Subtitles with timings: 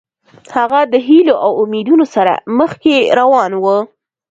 [0.55, 3.65] هغه د هیلو او امیدونو سره مخکې روان و.